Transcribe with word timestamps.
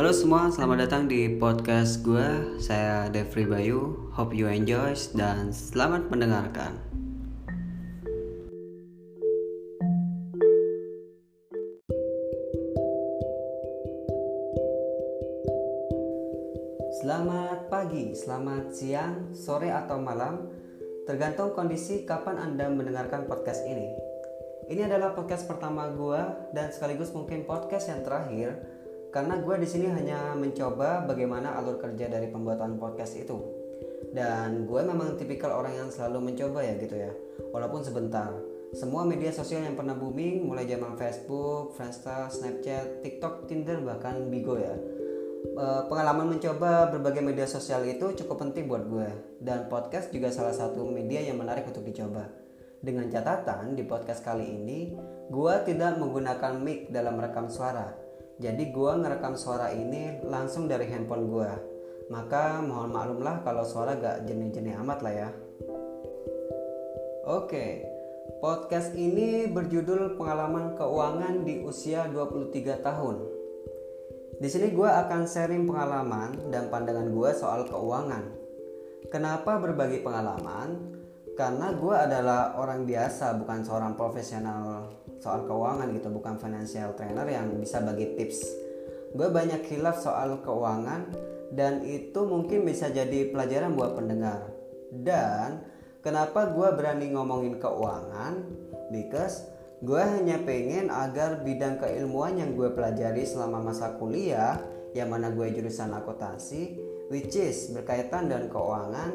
Halo 0.00 0.16
semua, 0.16 0.48
selamat 0.48 0.88
datang 0.88 1.12
di 1.12 1.36
podcast 1.36 2.00
gue. 2.00 2.56
Saya 2.56 3.12
Devri 3.12 3.44
Bayu. 3.44 4.08
Hope 4.16 4.32
you 4.32 4.48
enjoy 4.48 4.96
dan 5.12 5.52
selamat 5.52 6.08
mendengarkan. 6.08 6.72
Selamat 17.04 17.68
pagi, 17.68 18.16
selamat 18.16 18.72
siang, 18.72 19.36
sore 19.36 19.68
atau 19.68 20.00
malam, 20.00 20.48
tergantung 21.04 21.52
kondisi 21.52 22.08
kapan 22.08 22.40
Anda 22.40 22.72
mendengarkan 22.72 23.28
podcast 23.28 23.68
ini. 23.68 23.92
Ini 24.64 24.88
adalah 24.88 25.12
podcast 25.12 25.44
pertama 25.44 25.92
gue 25.92 26.56
dan 26.56 26.72
sekaligus 26.72 27.12
mungkin 27.12 27.44
podcast 27.44 27.92
yang 27.92 28.00
terakhir 28.00 28.79
karena 29.10 29.42
gue 29.42 29.54
di 29.58 29.66
sini 29.66 29.90
hanya 29.90 30.38
mencoba 30.38 31.02
bagaimana 31.02 31.58
alur 31.58 31.82
kerja 31.82 32.06
dari 32.06 32.30
pembuatan 32.30 32.78
podcast 32.78 33.18
itu. 33.18 33.38
Dan 34.10 34.66
gue 34.66 34.80
memang 34.86 35.18
tipikal 35.18 35.54
orang 35.54 35.74
yang 35.74 35.88
selalu 35.90 36.30
mencoba 36.30 36.62
ya 36.62 36.74
gitu 36.78 36.94
ya. 36.94 37.10
Walaupun 37.50 37.82
sebentar 37.82 38.30
semua 38.70 39.02
media 39.02 39.34
sosial 39.34 39.66
yang 39.66 39.74
pernah 39.74 39.98
booming 39.98 40.46
mulai 40.46 40.62
zaman 40.62 40.94
Facebook, 40.94 41.74
Friendster, 41.74 42.30
Snapchat, 42.30 43.02
TikTok, 43.02 43.50
Tinder 43.50 43.82
bahkan 43.82 44.30
Bigo 44.30 44.54
ya. 44.54 44.78
E, 45.42 45.66
pengalaman 45.90 46.38
mencoba 46.38 46.86
berbagai 46.94 47.18
media 47.18 47.50
sosial 47.50 47.82
itu 47.82 48.14
cukup 48.14 48.46
penting 48.46 48.70
buat 48.70 48.86
gue 48.86 49.10
dan 49.42 49.66
podcast 49.66 50.14
juga 50.14 50.30
salah 50.30 50.54
satu 50.54 50.86
media 50.86 51.18
yang 51.18 51.42
menarik 51.42 51.66
untuk 51.66 51.82
dicoba. 51.82 52.30
Dengan 52.78 53.10
catatan 53.10 53.74
di 53.74 53.82
podcast 53.82 54.22
kali 54.22 54.46
ini 54.46 54.94
gue 55.26 55.54
tidak 55.66 55.98
menggunakan 55.98 56.62
mic 56.62 56.94
dalam 56.94 57.18
merekam 57.18 57.50
suara 57.50 57.99
jadi 58.40 58.72
gue 58.72 58.92
ngerekam 59.04 59.36
suara 59.36 59.68
ini 59.76 60.24
langsung 60.24 60.64
dari 60.64 60.88
handphone 60.88 61.28
gue. 61.28 61.50
Maka 62.08 62.64
mohon 62.64 62.88
maklumlah 62.90 63.44
kalau 63.44 63.62
suara 63.62 64.00
gak 64.00 64.24
jenis-jenis 64.24 64.80
amat 64.80 64.98
lah 65.04 65.14
ya. 65.14 65.28
Oke, 67.28 67.84
podcast 68.40 68.96
ini 68.96 69.44
berjudul 69.44 70.16
pengalaman 70.16 70.72
keuangan 70.72 71.44
di 71.44 71.60
usia 71.60 72.08
23 72.08 72.80
tahun. 72.80 73.16
Di 74.40 74.48
sini 74.48 74.72
gue 74.72 74.88
akan 74.88 75.28
sharing 75.28 75.68
pengalaman 75.68 76.48
dan 76.48 76.72
pandangan 76.72 77.12
gue 77.12 77.30
soal 77.36 77.68
keuangan. 77.68 78.24
Kenapa 79.12 79.60
berbagi 79.60 80.00
pengalaman? 80.00 80.99
Karena 81.38 81.72
gue 81.72 81.96
adalah 81.96 82.58
orang 82.58 82.84
biasa, 82.84 83.38
bukan 83.40 83.64
seorang 83.64 83.94
profesional 83.96 84.90
soal 85.20 85.44
keuangan 85.44 85.92
gitu 85.92 86.08
bukan 86.08 86.40
financial 86.40 86.96
trainer 86.96 87.28
yang 87.28 87.52
bisa 87.60 87.84
bagi 87.84 88.16
tips. 88.16 88.40
Gue 89.12 89.28
banyak 89.28 89.68
hilaf 89.68 90.00
soal 90.00 90.40
keuangan 90.40 91.12
dan 91.52 91.84
itu 91.84 92.20
mungkin 92.24 92.64
bisa 92.64 92.88
jadi 92.88 93.28
pelajaran 93.28 93.76
buat 93.76 93.98
pendengar. 93.98 94.48
Dan 94.90 95.62
kenapa 96.00 96.50
gue 96.50 96.68
berani 96.72 97.12
ngomongin 97.12 97.60
keuangan? 97.60 98.34
Because 98.90 99.46
gue 99.80 100.00
hanya 100.00 100.40
pengen 100.44 100.92
agar 100.92 101.40
bidang 101.40 101.80
keilmuan 101.80 102.36
yang 102.36 102.52
gue 102.52 102.68
pelajari 102.72 103.24
selama 103.24 103.72
masa 103.72 103.96
kuliah 103.96 104.60
yang 104.92 105.08
mana 105.08 105.30
gue 105.32 105.46
jurusan 105.54 105.94
akuntansi 105.94 106.76
which 107.08 107.32
is 107.38 107.72
berkaitan 107.72 108.28
dengan 108.28 108.52
keuangan 108.52 109.10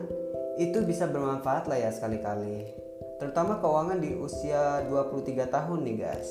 itu 0.55 0.83
bisa 0.83 1.07
bermanfaat 1.07 1.67
lah 1.67 1.77
ya 1.79 1.91
sekali-kali 1.91 2.85
terutama 3.15 3.63
keuangan 3.63 3.99
di 4.03 4.11
usia 4.15 4.83
23 4.91 5.47
tahun 5.47 5.79
nih 5.87 5.97
guys. 6.03 6.29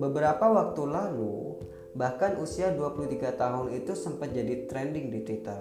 Beberapa 0.00 0.48
waktu 0.48 0.82
lalu, 0.88 1.60
bahkan 1.92 2.40
usia 2.40 2.72
23 2.72 3.36
tahun 3.36 3.76
itu 3.76 3.92
sempat 3.92 4.32
jadi 4.32 4.64
trending 4.64 5.12
di 5.12 5.20
Twitter. 5.20 5.60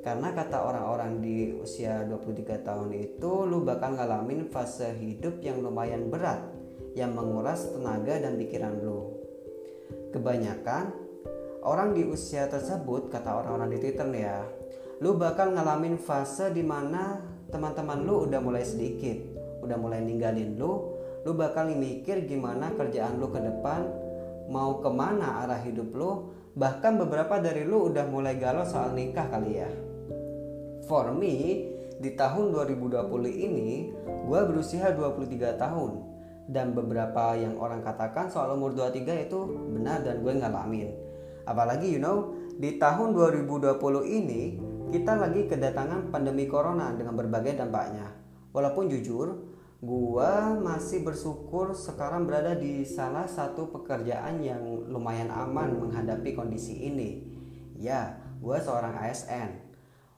Karena 0.00 0.32
kata 0.36 0.64
orang-orang 0.64 1.20
di 1.20 1.52
usia 1.56 2.04
23 2.08 2.60
tahun 2.60 2.92
itu 2.92 3.32
lu 3.44 3.64
bakal 3.64 3.96
ngalamin 3.96 4.48
fase 4.52 4.92
hidup 4.96 5.40
yang 5.40 5.60
lumayan 5.64 6.12
berat 6.12 6.40
yang 6.96 7.12
menguras 7.12 7.68
tenaga 7.72 8.20
dan 8.20 8.36
pikiran 8.36 8.80
lu. 8.80 9.12
Kebanyakan 10.12 10.92
orang 11.64 11.92
di 11.92 12.04
usia 12.04 12.48
tersebut 12.48 13.12
kata 13.12 13.44
orang-orang 13.44 13.76
di 13.76 13.78
Twitter 13.80 14.06
nih 14.08 14.24
ya, 14.24 14.40
lu 15.04 15.20
bakal 15.20 15.52
ngalamin 15.52 16.00
fase 16.00 16.48
di 16.48 16.64
mana 16.64 17.20
teman-teman 17.52 18.00
lu 18.08 18.24
udah 18.24 18.40
mulai 18.40 18.64
sedikit 18.64 19.34
udah 19.64 19.80
mulai 19.80 20.04
ninggalin 20.04 20.60
lu. 20.60 20.92
Lu 21.24 21.32
bakal 21.32 21.72
mikir 21.72 22.28
gimana 22.28 22.76
kerjaan 22.76 23.16
lu 23.16 23.32
ke 23.32 23.40
depan 23.40 23.88
mau 24.52 24.84
ke 24.84 24.90
mana 24.92 25.48
arah 25.48 25.58
hidup 25.64 25.96
lu. 25.96 26.36
Bahkan 26.54 27.00
beberapa 27.00 27.40
dari 27.40 27.64
lu 27.64 27.88
udah 27.90 28.04
mulai 28.04 28.36
galau 28.36 28.62
soal 28.68 28.92
nikah 28.92 29.26
kali 29.32 29.58
ya. 29.58 29.72
For 30.84 31.10
me 31.16 31.64
di 31.96 32.12
tahun 32.12 32.52
2020 32.52 33.08
ini 33.32 33.90
gue 34.28 34.40
berusia 34.44 34.92
23 34.92 35.56
tahun. 35.56 35.92
Dan 36.44 36.76
beberapa 36.76 37.32
yang 37.40 37.56
orang 37.56 37.80
katakan 37.80 38.28
soal 38.28 38.52
umur 38.52 38.76
23 38.76 39.32
itu 39.32 39.38
benar 39.72 40.04
dan 40.04 40.20
gue 40.20 40.28
ngalamin. 40.28 40.92
Apalagi 41.48 41.96
you 41.96 42.00
know 42.04 42.36
di 42.60 42.76
tahun 42.76 43.16
2020 43.16 43.80
ini 44.04 44.60
kita 44.92 45.16
lagi 45.16 45.46
kedatangan 45.48 46.12
pandemi 46.12 46.48
corona 46.48 46.92
dengan 46.92 47.16
berbagai 47.16 47.56
dampaknya 47.60 48.12
walaupun 48.54 48.86
jujur 48.92 49.54
gua 49.84 50.56
masih 50.56 51.04
bersyukur 51.04 51.76
sekarang 51.76 52.24
berada 52.24 52.56
di 52.56 52.88
salah 52.88 53.28
satu 53.28 53.68
pekerjaan 53.68 54.40
yang 54.40 54.62
lumayan 54.88 55.28
aman 55.28 55.76
menghadapi 55.76 56.32
kondisi 56.32 56.88
ini. 56.88 57.20
Ya, 57.76 58.16
gua 58.40 58.64
seorang 58.64 58.96
ASN. 58.96 59.60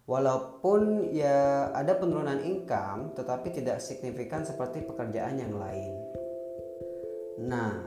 Walaupun 0.06 1.10
ya 1.10 1.66
ada 1.74 1.98
penurunan 1.98 2.38
income, 2.46 3.18
tetapi 3.18 3.50
tidak 3.50 3.82
signifikan 3.82 4.46
seperti 4.46 4.86
pekerjaan 4.86 5.34
yang 5.34 5.58
lain. 5.58 5.98
Nah, 7.42 7.82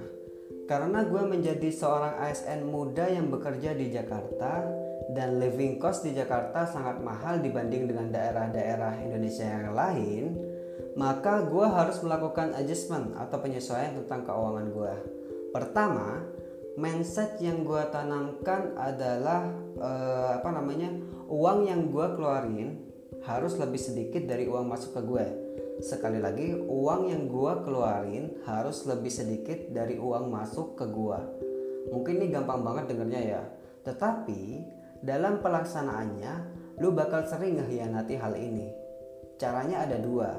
karena 0.67 1.07
gue 1.07 1.23
menjadi 1.23 1.71
seorang 1.71 2.19
ASN 2.19 2.67
muda 2.67 3.07
yang 3.07 3.31
bekerja 3.31 3.71
di 3.71 3.87
Jakarta 3.87 4.67
dan 5.09 5.41
living 5.41 5.81
cost 5.81 6.05
di 6.05 6.13
Jakarta 6.13 6.69
sangat 6.69 7.01
mahal 7.01 7.41
dibanding 7.41 7.89
dengan 7.89 8.13
daerah-daerah 8.13 9.01
Indonesia 9.01 9.45
yang 9.45 9.73
lain, 9.73 10.23
maka 10.93 11.41
gue 11.49 11.65
harus 11.65 11.97
melakukan 12.05 12.53
adjustment 12.53 13.17
atau 13.17 13.41
penyesuaian 13.41 13.97
tentang 14.03 14.29
keuangan 14.29 14.67
gue. 14.69 14.93
Pertama, 15.49 16.21
mindset 16.77 17.41
yang 17.41 17.65
gue 17.65 17.81
tanamkan 17.89 18.77
adalah 18.77 19.49
uh, 19.81 20.37
apa 20.37 20.49
namanya 20.53 20.93
uang 21.25 21.65
yang 21.65 21.89
gue 21.89 22.07
keluarin 22.13 22.69
harus 23.25 23.57
lebih 23.57 23.81
sedikit 23.81 24.23
dari 24.29 24.45
uang 24.45 24.69
masuk 24.69 24.93
ke 24.93 25.01
gue. 25.01 25.25
Sekali 25.79 26.19
lagi, 26.21 26.53
uang 26.53 27.09
yang 27.09 27.25
gue 27.31 27.53
keluarin 27.65 28.45
harus 28.45 28.85
lebih 28.85 29.09
sedikit 29.09 29.73
dari 29.73 29.97
uang 29.97 30.29
masuk 30.29 30.77
ke 30.77 30.85
gue. 30.85 31.19
Mungkin 31.89 32.13
ini 32.21 32.27
gampang 32.29 32.61
banget 32.61 32.93
dengernya 32.93 33.21
ya. 33.23 33.41
Tetapi 33.87 34.41
dalam 34.99 35.39
pelaksanaannya, 35.39 36.33
lu 36.83 36.91
bakal 36.91 37.23
sering 37.23 37.59
ngehianati 37.59 38.15
hal 38.19 38.35
ini. 38.35 38.67
Caranya 39.39 39.87
ada 39.87 39.97
dua. 39.99 40.35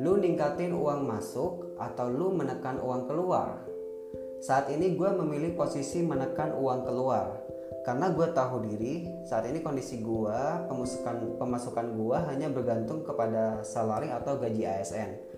Lu 0.00 0.16
ningkatin 0.18 0.72
uang 0.72 1.04
masuk 1.06 1.76
atau 1.76 2.08
lu 2.08 2.32
menekan 2.32 2.80
uang 2.80 3.06
keluar. 3.06 3.62
Saat 4.40 4.72
ini 4.72 4.96
gue 4.96 5.10
memilih 5.12 5.56
posisi 5.56 6.00
menekan 6.00 6.56
uang 6.56 6.80
keluar. 6.84 7.44
Karena 7.84 8.08
gue 8.08 8.28
tahu 8.32 8.64
diri 8.64 9.04
saat 9.28 9.44
ini 9.44 9.60
kondisi 9.60 10.00
gue 10.00 10.40
pemasukan 10.72 11.36
pemasukan 11.36 11.86
gue 11.92 12.16
hanya 12.32 12.48
bergantung 12.48 13.04
kepada 13.04 13.60
salary 13.60 14.08
atau 14.08 14.40
gaji 14.40 14.64
ASN 14.64 15.34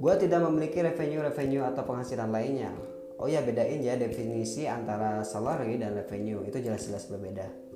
gue 0.00 0.14
tidak 0.16 0.40
memiliki 0.48 0.80
revenue-revenue 0.80 1.60
atau 1.60 1.84
penghasilan 1.84 2.32
lainnya 2.32 2.72
oh 3.20 3.28
ya 3.28 3.44
bedain 3.44 3.84
ya 3.84 4.00
definisi 4.00 4.64
antara 4.64 5.20
salary 5.22 5.76
dan 5.76 5.92
revenue 5.92 6.40
itu 6.48 6.58
jelas-jelas 6.58 7.06
berbeda 7.12 7.70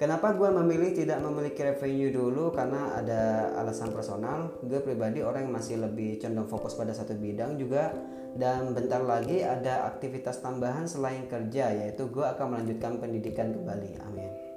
Kenapa 0.00 0.32
gue 0.32 0.48
memilih 0.48 0.96
tidak 0.96 1.20
memiliki 1.20 1.60
revenue 1.60 2.08
dulu 2.08 2.48
karena 2.56 2.96
ada 2.96 3.52
alasan 3.60 3.92
personal. 3.92 4.48
Gue 4.64 4.80
pribadi 4.80 5.20
orang 5.20 5.44
yang 5.44 5.60
masih 5.60 5.76
lebih 5.76 6.16
condong 6.16 6.48
fokus 6.48 6.72
pada 6.72 6.96
satu 6.96 7.12
bidang 7.20 7.60
juga 7.60 7.92
dan 8.32 8.72
bentar 8.72 9.04
lagi 9.04 9.44
ada 9.44 9.84
aktivitas 9.92 10.40
tambahan 10.40 10.88
selain 10.88 11.28
kerja 11.28 11.68
yaitu 11.76 12.08
gue 12.08 12.24
akan 12.24 12.56
melanjutkan 12.56 12.96
pendidikan 12.96 13.52
kembali. 13.52 14.00
Amin. 14.08 14.49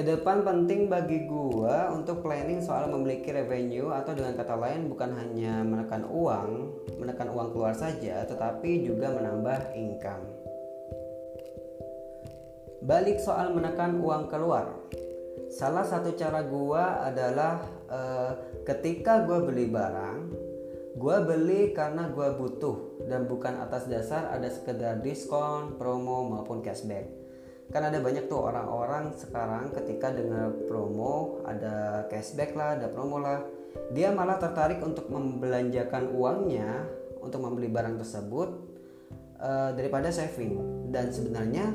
Ke 0.00 0.16
depan 0.16 0.40
penting 0.40 0.88
bagi 0.88 1.28
gue 1.28 1.76
untuk 1.92 2.24
planning 2.24 2.64
soal 2.64 2.88
memiliki 2.88 3.36
revenue 3.36 3.92
atau 3.92 4.16
dengan 4.16 4.32
kata 4.32 4.56
lain 4.56 4.88
bukan 4.88 5.12
hanya 5.12 5.60
menekan 5.60 6.08
uang, 6.08 6.72
menekan 6.96 7.28
uang 7.28 7.52
keluar 7.52 7.76
saja, 7.76 8.24
tetapi 8.24 8.80
juga 8.80 9.12
menambah 9.12 9.76
income. 9.76 10.24
Balik 12.80 13.20
soal 13.20 13.52
menekan 13.52 14.00
uang 14.00 14.32
keluar. 14.32 14.72
Salah 15.52 15.84
satu 15.84 16.16
cara 16.16 16.48
gua 16.48 17.04
adalah 17.04 17.60
uh, 17.92 18.32
ketika 18.64 19.28
gua 19.28 19.44
beli 19.44 19.68
barang, 19.68 20.18
gua 20.96 21.28
beli 21.28 21.76
karena 21.76 22.08
gua 22.08 22.40
butuh 22.40 23.04
dan 23.04 23.28
bukan 23.28 23.52
atas 23.60 23.84
dasar 23.84 24.32
ada 24.32 24.48
sekedar 24.48 25.04
diskon, 25.04 25.76
promo 25.76 26.24
maupun 26.24 26.64
cashback. 26.64 27.19
Kan 27.70 27.86
ada 27.86 28.02
banyak 28.02 28.26
tuh 28.26 28.50
orang-orang 28.50 29.14
sekarang 29.14 29.70
ketika 29.70 30.10
dengar 30.10 30.50
promo 30.66 31.38
ada 31.46 32.06
cashback 32.10 32.58
lah 32.58 32.74
ada 32.74 32.90
promo 32.90 33.22
lah. 33.22 33.42
Dia 33.94 34.10
malah 34.10 34.42
tertarik 34.42 34.82
untuk 34.82 35.06
membelanjakan 35.06 36.10
uangnya 36.10 36.86
untuk 37.22 37.46
membeli 37.46 37.70
barang 37.70 38.02
tersebut 38.02 38.48
uh, 39.38 39.70
daripada 39.78 40.10
saving. 40.10 40.58
Dan 40.90 41.14
sebenarnya 41.14 41.70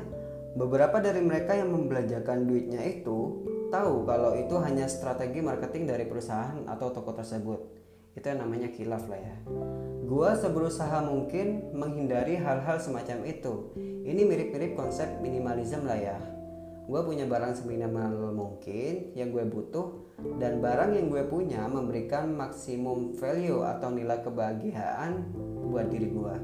beberapa 0.52 1.00
dari 1.00 1.24
mereka 1.24 1.56
yang 1.56 1.72
membelanjakan 1.72 2.44
duitnya 2.44 2.84
itu 2.84 3.48
tahu 3.72 4.04
kalau 4.04 4.36
itu 4.36 4.54
hanya 4.60 4.84
strategi 4.86 5.40
marketing 5.40 5.88
dari 5.88 6.04
perusahaan 6.04 6.68
atau 6.68 6.92
toko 6.92 7.16
tersebut 7.16 7.85
itu 8.16 8.24
yang 8.24 8.40
namanya 8.42 8.72
kilaf 8.72 9.04
lah 9.06 9.20
ya. 9.20 9.36
Gua 10.08 10.32
seberusaha 10.34 11.04
mungkin 11.04 11.76
menghindari 11.76 12.40
hal-hal 12.40 12.80
semacam 12.80 13.28
itu. 13.28 13.70
Ini 13.76 14.22
mirip-mirip 14.24 14.74
konsep 14.74 15.20
minimalism 15.20 15.84
lah 15.84 15.98
ya. 15.98 16.18
Gue 16.86 17.02
punya 17.02 17.26
barang 17.26 17.58
seminimal 17.58 18.30
mungkin 18.30 19.10
yang 19.18 19.34
gue 19.34 19.42
butuh 19.42 20.06
dan 20.38 20.62
barang 20.62 20.94
yang 20.94 21.10
gue 21.10 21.26
punya 21.26 21.66
memberikan 21.66 22.30
maksimum 22.30 23.18
value 23.18 23.66
atau 23.66 23.90
nilai 23.90 24.22
kebahagiaan 24.22 25.26
buat 25.66 25.90
diri 25.90 26.14
gue 26.14 26.36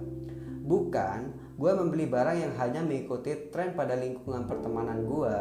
bukan 0.62 1.20
gue 1.58 1.72
membeli 1.74 2.06
barang 2.08 2.38
yang 2.38 2.52
hanya 2.56 2.80
mengikuti 2.80 3.52
tren 3.52 3.74
pada 3.76 3.98
lingkungan 3.98 4.46
pertemanan 4.48 5.04
gue 5.04 5.36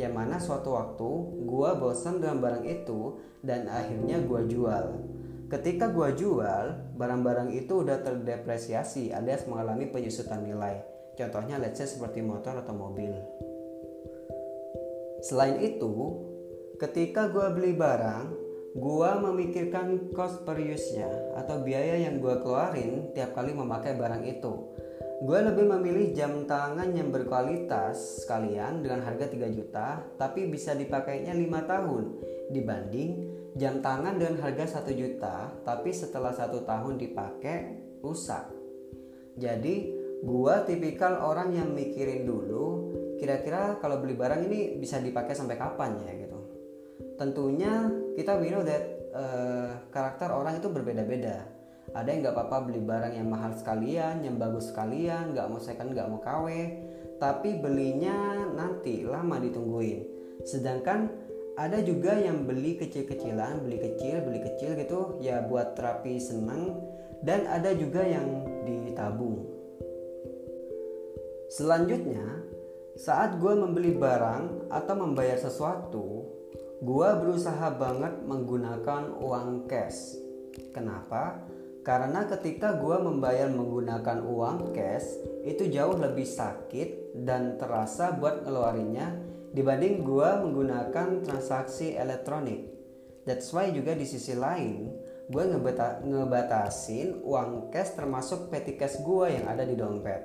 yang 0.00 0.16
mana 0.16 0.40
suatu 0.40 0.72
waktu 0.74 1.10
gue 1.44 1.70
bosan 1.76 2.18
dengan 2.18 2.40
barang 2.40 2.64
itu 2.64 3.20
dan 3.44 3.68
akhirnya 3.68 4.24
gue 4.24 4.40
jual 4.48 4.84
ketika 5.52 5.92
gue 5.92 6.16
jual 6.16 6.96
barang-barang 6.96 7.52
itu 7.52 7.84
udah 7.84 8.00
terdepresiasi 8.00 9.12
alias 9.12 9.44
mengalami 9.44 9.92
penyusutan 9.92 10.40
nilai 10.40 10.80
contohnya 11.12 11.60
let's 11.60 11.76
say 11.76 11.84
seperti 11.84 12.24
motor 12.24 12.56
atau 12.56 12.72
mobil 12.72 13.12
Selain 15.22 15.54
itu, 15.62 16.18
ketika 16.82 17.30
gue 17.30 17.46
beli 17.54 17.78
barang, 17.78 18.26
gue 18.74 19.10
memikirkan 19.22 20.10
cost 20.10 20.42
per 20.42 20.58
use-nya 20.58 21.38
atau 21.38 21.62
biaya 21.62 21.94
yang 21.94 22.18
gue 22.18 22.42
keluarin 22.42 23.14
tiap 23.14 23.30
kali 23.38 23.54
memakai 23.54 23.94
barang 23.94 24.26
itu. 24.26 24.74
Gue 25.22 25.38
lebih 25.38 25.70
memilih 25.70 26.10
jam 26.10 26.42
tangan 26.42 26.90
yang 26.90 27.14
berkualitas 27.14 28.26
sekalian 28.26 28.82
dengan 28.82 29.06
harga 29.06 29.30
3 29.30 29.54
juta 29.54 30.02
tapi 30.18 30.50
bisa 30.50 30.74
dipakainya 30.74 31.30
5 31.30 31.70
tahun 31.70 32.04
dibanding 32.50 33.10
jam 33.52 33.84
tangan 33.84 34.16
dengan 34.16 34.40
harga 34.40 34.80
1 34.80 34.96
juta 34.96 35.52
tapi 35.60 35.92
setelah 35.92 36.32
satu 36.32 36.64
tahun 36.64 36.96
dipakai 36.96 37.56
rusak. 38.00 38.48
Jadi 39.36 39.74
gue 40.22 40.54
tipikal 40.68 41.20
orang 41.20 41.52
yang 41.52 41.72
mikirin 41.72 42.24
dulu 42.24 42.94
kira-kira 43.20 43.78
kalau 43.78 44.00
beli 44.00 44.18
barang 44.18 44.48
ini 44.48 44.80
bisa 44.80 44.98
dipakai 44.98 45.36
sampai 45.36 45.56
kapan 45.60 46.00
ya 46.02 46.12
gitu. 46.16 46.38
Tentunya 47.20 47.86
kita 48.16 48.40
we 48.40 48.48
know 48.50 48.64
that 48.64 48.82
uh, 49.12 49.68
karakter 49.92 50.32
orang 50.32 50.58
itu 50.58 50.68
berbeda-beda. 50.72 51.44
Ada 51.92 52.08
yang 52.08 52.20
nggak 52.24 52.34
apa-apa 52.38 52.72
beli 52.72 52.80
barang 52.80 53.14
yang 53.14 53.28
mahal 53.28 53.52
sekalian 53.52 54.24
yang 54.24 54.40
bagus 54.40 54.72
sekalian 54.72 55.36
nggak 55.36 55.46
mau 55.50 55.60
second 55.60 55.92
nggak 55.92 56.08
mau 56.08 56.20
KW 56.22 56.46
tapi 57.20 57.62
belinya 57.62 58.48
nanti 58.50 59.06
lama 59.06 59.38
ditungguin. 59.38 60.00
Sedangkan 60.42 61.06
ada 61.56 61.78
juga 61.84 62.16
yang 62.16 62.48
beli 62.48 62.80
kecil-kecilan 62.80 63.64
beli 63.64 63.78
kecil 63.80 64.24
beli 64.24 64.40
kecil 64.40 64.76
gitu 64.76 65.20
ya 65.20 65.44
buat 65.44 65.76
terapi 65.76 66.16
seneng 66.16 66.76
dan 67.22 67.46
ada 67.46 67.72
juga 67.76 68.02
yang 68.02 68.44
ditabung 68.64 69.46
selanjutnya 71.52 72.52
saat 72.92 73.40
gue 73.40 73.56
membeli 73.56 73.96
barang 73.96 74.68
atau 74.68 74.94
membayar 75.00 75.40
sesuatu, 75.40 76.28
gue 76.84 77.08
berusaha 77.24 77.72
banget 77.72 78.20
menggunakan 78.28 79.16
uang 79.16 79.64
cash. 79.64 80.20
Kenapa? 80.76 81.40
Karena 81.80 82.28
ketika 82.28 82.76
gue 82.76 82.96
membayar 83.00 83.48
menggunakan 83.48 84.28
uang 84.28 84.76
cash, 84.76 85.08
itu 85.40 85.72
jauh 85.72 85.96
lebih 85.96 86.28
sakit 86.28 87.16
dan 87.24 87.56
terasa 87.56 88.12
buat 88.12 88.44
ngeluarinnya 88.44 89.31
dibanding 89.52 90.00
gue 90.00 90.30
menggunakan 90.42 91.20
transaksi 91.24 91.92
elektronik. 91.92 92.72
That's 93.28 93.52
why 93.54 93.70
juga 93.70 93.94
di 93.94 94.08
sisi 94.08 94.34
lain, 94.34 94.90
gue 95.28 95.44
ngebatasin 96.02 97.22
uang 97.22 97.70
cash 97.70 97.94
termasuk 97.94 98.50
petty 98.50 98.74
cash 98.74 98.98
gue 99.04 99.38
yang 99.38 99.46
ada 99.46 99.62
di 99.62 99.76
dompet. 99.78 100.24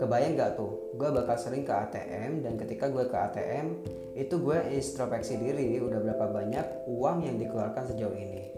Kebayang 0.00 0.34
gak 0.40 0.56
tuh? 0.56 0.96
Gue 0.96 1.12
bakal 1.12 1.36
sering 1.36 1.62
ke 1.62 1.70
ATM 1.70 2.40
dan 2.40 2.56
ketika 2.56 2.88
gue 2.88 3.04
ke 3.04 3.14
ATM 3.14 3.66
itu 4.16 4.34
gue 4.40 4.58
introspeksi 4.72 5.36
diri 5.36 5.76
udah 5.76 6.00
berapa 6.00 6.26
banyak 6.32 6.88
uang 6.88 7.28
yang 7.28 7.36
dikeluarkan 7.36 7.92
sejauh 7.92 8.16
ini. 8.16 8.48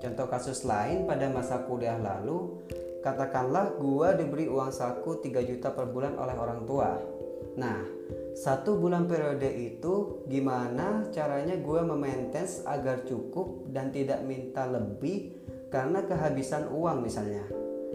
Contoh 0.00 0.26
kasus 0.26 0.64
lain 0.64 1.04
pada 1.04 1.28
masa 1.28 1.62
kuliah 1.68 2.00
lalu 2.00 2.64
katakanlah 3.04 3.76
gue 3.76 4.08
diberi 4.24 4.48
uang 4.48 4.72
saku 4.72 5.20
3 5.20 5.44
juta 5.44 5.68
per 5.76 5.92
bulan 5.92 6.16
oleh 6.16 6.32
orang 6.32 6.64
tua 6.64 6.96
nah 7.54 7.78
satu 8.34 8.82
bulan 8.82 9.06
periode 9.06 9.46
itu 9.46 10.26
gimana 10.26 11.06
caranya 11.14 11.54
gue 11.54 11.80
memaintain 11.86 12.46
agar 12.66 13.06
cukup 13.06 13.70
dan 13.70 13.94
tidak 13.94 14.26
minta 14.26 14.66
lebih 14.66 15.38
karena 15.70 16.02
kehabisan 16.02 16.66
uang 16.70 17.06
misalnya 17.06 17.46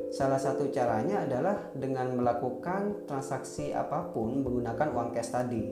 Salah 0.10 0.42
satu 0.42 0.74
caranya 0.74 1.22
adalah 1.22 1.70
dengan 1.78 2.10
melakukan 2.18 3.06
transaksi 3.06 3.70
apa 3.70 4.10
pun 4.10 4.42
menggunakan 4.42 4.90
uang 4.90 5.14
cash 5.14 5.30
tadi, 5.30 5.70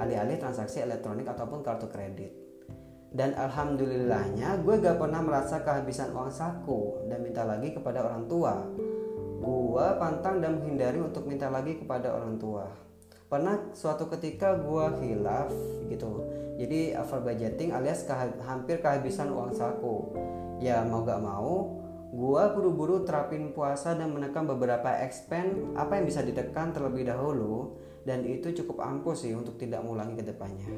alih-alih 0.00 0.40
transaksi 0.40 0.80
elektronik 0.80 1.28
ataupun 1.28 1.60
kartu 1.60 1.92
kredit. 1.92 2.32
Dan 3.12 3.36
alhamdulillahnya 3.36 4.64
gue 4.64 4.74
gak 4.80 4.96
pernah 4.96 5.20
merasa 5.20 5.60
kehabisan 5.60 6.16
uang 6.16 6.32
saku 6.32 7.06
dan 7.12 7.20
minta 7.20 7.44
lagi 7.44 7.76
kepada 7.76 8.08
orang 8.08 8.24
tua. 8.24 8.64
Gue 9.44 9.86
pantang 10.00 10.40
dan 10.40 10.58
menghindari 10.58 11.04
untuk 11.04 11.28
minta 11.28 11.52
lagi 11.52 11.76
kepada 11.76 12.16
orang 12.16 12.40
tua. 12.40 12.64
Pernah 13.34 13.74
suatu 13.74 14.06
ketika 14.14 14.54
gue 14.54 14.86
hilaf 15.02 15.50
gitu. 15.90 16.22
Jadi 16.54 16.94
over 16.94 17.18
budgeting 17.18 17.74
alias 17.74 18.06
hampir 18.46 18.78
kehabisan 18.78 19.34
uang 19.34 19.50
saku. 19.58 20.14
Ya 20.62 20.86
mau 20.86 21.02
gak 21.02 21.18
mau 21.18 21.82
Gua 22.14 22.54
buru-buru 22.54 23.02
terapin 23.02 23.50
puasa 23.50 23.98
dan 23.98 24.14
menekan 24.14 24.46
beberapa 24.46 24.86
expense 25.02 25.58
apa 25.74 25.98
yang 25.98 26.06
bisa 26.06 26.22
ditekan 26.22 26.70
terlebih 26.70 27.10
dahulu 27.10 27.74
dan 28.06 28.22
itu 28.22 28.54
cukup 28.54 28.86
ampuh 28.86 29.18
sih 29.18 29.34
untuk 29.34 29.58
tidak 29.58 29.82
mengulangi 29.82 30.22
ke 30.22 30.30
depannya. 30.30 30.70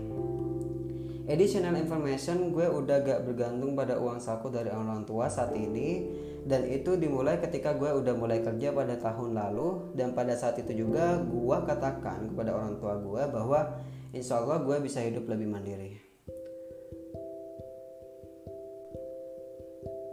Additional 1.27 1.75
information 1.75 2.55
gue 2.55 2.71
udah 2.71 3.03
gak 3.03 3.27
bergantung 3.27 3.75
pada 3.75 3.99
uang 3.99 4.23
saku 4.23 4.47
dari 4.47 4.71
orang 4.71 5.03
tua 5.03 5.27
saat 5.27 5.59
ini 5.59 6.07
dan 6.47 6.63
itu 6.71 6.95
dimulai 6.95 7.43
ketika 7.43 7.75
gue 7.75 7.91
udah 7.91 8.15
mulai 8.15 8.47
kerja 8.47 8.71
pada 8.71 8.95
tahun 8.95 9.35
lalu 9.35 9.91
dan 9.99 10.15
pada 10.15 10.39
saat 10.39 10.55
itu 10.63 10.87
juga 10.87 11.19
gue 11.19 11.59
katakan 11.67 12.31
kepada 12.31 12.55
orang 12.55 12.79
tua 12.79 12.95
gue 13.03 13.23
bahwa 13.27 13.75
insya 14.15 14.39
Allah 14.39 14.63
gue 14.63 14.79
bisa 14.79 15.03
hidup 15.03 15.27
lebih 15.27 15.51
mandiri. 15.51 15.99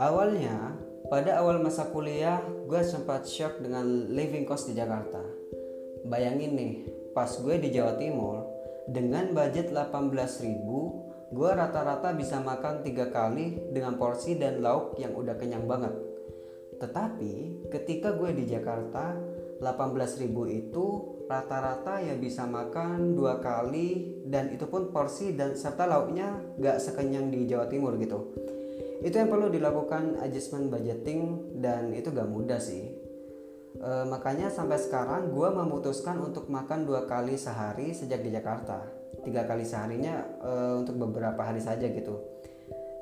Awalnya 0.01 0.73
pada 1.13 1.37
awal 1.37 1.61
masa 1.61 1.93
kuliah, 1.93 2.41
gue 2.65 2.81
sempat 2.81 3.29
shock 3.29 3.61
dengan 3.61 3.85
living 4.09 4.49
cost 4.49 4.65
di 4.65 4.73
Jakarta. 4.73 5.21
Bayangin 6.09 6.57
nih, 6.57 6.73
pas 7.13 7.29
gue 7.29 7.61
di 7.61 7.69
Jawa 7.69 8.01
Timur, 8.01 8.49
dengan 8.89 9.31
budget 9.31 9.71
18 9.71 10.09
ribu, 10.43 11.02
gue 11.33 11.49
rata-rata 11.49 12.13
bisa 12.13 12.37
makan 12.39 12.85
tiga 12.85 13.09
kali 13.09 13.73
dengan 13.73 13.97
porsi 13.97 14.37
dan 14.37 14.61
lauk 14.61 14.95
yang 15.01 15.17
udah 15.17 15.33
kenyang 15.33 15.65
banget. 15.65 15.91
Tetapi 16.77 17.65
ketika 17.73 18.13
gue 18.13 18.37
di 18.37 18.45
Jakarta, 18.45 19.17
18 19.63 20.21
ribu 20.21 20.45
itu 20.45 21.17
rata-rata 21.25 22.03
ya 22.03 22.19
bisa 22.19 22.43
makan 22.43 23.15
dua 23.15 23.39
kali 23.39 24.21
dan 24.27 24.51
itu 24.51 24.67
pun 24.67 24.91
porsi 24.91 25.33
dan 25.33 25.55
serta 25.55 25.87
lauknya 25.87 26.35
gak 26.59 26.83
sekenyang 26.83 27.31
di 27.31 27.47
Jawa 27.47 27.71
Timur 27.71 27.95
gitu 27.95 28.35
itu 29.03 29.15
yang 29.19 29.27
perlu 29.27 29.51
dilakukan 29.51 30.19
adjustment 30.23 30.71
budgeting 30.71 31.51
dan 31.59 31.91
itu 31.95 32.11
gak 32.11 32.27
mudah 32.27 32.59
sih 32.59 33.02
e, 33.83 33.91
makanya 34.07 34.47
sampai 34.47 34.79
sekarang 34.79 35.35
gue 35.35 35.49
memutuskan 35.51 36.15
untuk 36.23 36.47
makan 36.47 36.87
dua 36.87 37.03
kali 37.03 37.35
sehari 37.35 37.91
sejak 37.91 38.23
di 38.23 38.31
Jakarta. 38.31 38.87
Tiga 39.23 39.43
kali 39.43 39.67
seharinya 39.67 40.23
e, 40.39 40.51
untuk 40.79 40.95
beberapa 40.95 41.43
hari 41.43 41.59
saja 41.59 41.83
gitu. 41.91 42.23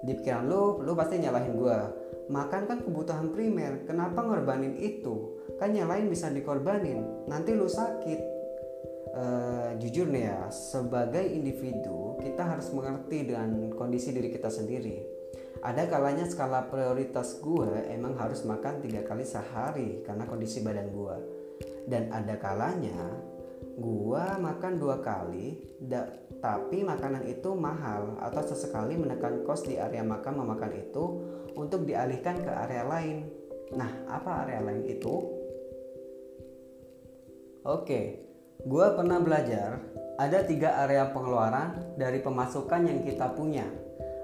Di 0.01 0.17
pikiran 0.17 0.50
lu 0.50 0.81
lu 0.81 0.97
pasti 0.97 1.21
nyalahin 1.21 1.53
gue 1.53 1.77
makan 2.33 2.61
kan 2.65 2.77
kebutuhan 2.81 3.29
primer. 3.29 3.85
Kenapa 3.85 4.25
ngorbanin 4.25 4.73
itu? 4.81 5.38
Kan 5.61 5.77
yang 5.77 5.93
lain 5.93 6.09
bisa 6.09 6.33
dikorbanin. 6.33 7.29
Nanti 7.29 7.53
lu 7.53 7.69
sakit. 7.69 8.33
Uh, 9.11 9.75
jujur 9.75 10.07
nih 10.07 10.31
ya, 10.31 10.47
sebagai 10.47 11.19
individu 11.19 12.15
kita 12.23 12.47
harus 12.47 12.71
mengerti 12.71 13.27
dengan 13.27 13.67
kondisi 13.75 14.15
diri 14.15 14.31
kita 14.31 14.47
sendiri 14.47 15.21
ada 15.62 15.86
kalanya 15.86 16.25
skala 16.25 16.68
prioritas 16.70 17.38
gue 17.38 17.86
emang 17.94 18.18
harus 18.18 18.41
makan 18.46 18.82
tiga 18.82 19.06
kali 19.06 19.22
sehari 19.22 20.01
karena 20.01 20.25
kondisi 20.25 20.65
badan 20.65 20.89
gue 20.89 21.18
dan 21.86 22.10
ada 22.10 22.38
kalanya 22.38 22.98
gua 23.77 24.38
makan 24.38 24.77
dua 24.77 25.00
kali 25.00 25.58
da, 25.80 26.10
tapi 26.41 26.84
makanan 26.84 27.25
itu 27.30 27.53
mahal 27.56 28.20
atau 28.20 28.41
sesekali 28.44 28.98
menekan 28.98 29.46
kos 29.48 29.65
di 29.65 29.77
area 29.80 30.03
makan 30.03 30.44
memakan 30.44 30.74
itu 30.75 31.03
untuk 31.56 31.84
dialihkan 31.84 32.41
ke 32.41 32.51
area 32.51 32.84
lain. 32.88 33.27
Nah 33.75 33.91
apa 34.10 34.46
area 34.46 34.60
lain 34.62 34.84
itu? 34.86 35.15
Oke 37.65 38.27
gua 38.65 38.94
pernah 38.94 39.18
belajar 39.22 39.82
ada 40.22 40.46
tiga 40.46 40.77
area 40.86 41.10
pengeluaran 41.10 41.98
dari 41.98 42.22
pemasukan 42.22 42.82
yang 42.86 43.00
kita 43.01 43.32
punya. 43.34 43.65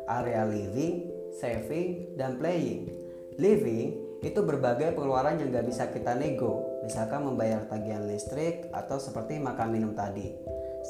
Area 0.07 0.47
living 0.47 1.06
saving 1.37 2.17
dan 2.17 2.41
playing 2.41 3.07
living 3.37 3.93
itu 4.25 4.41
berbagai 4.41 4.97
pengeluaran 4.97 5.37
yang 5.37 5.53
gak 5.53 5.69
bisa 5.69 5.93
kita 5.93 6.17
nego, 6.17 6.81
misalkan 6.81 7.21
membayar 7.21 7.61
tagihan 7.69 8.09
listrik 8.09 8.65
atau 8.73 8.97
seperti 8.97 9.37
makan 9.37 9.69
minum 9.69 9.93
tadi. 9.93 10.33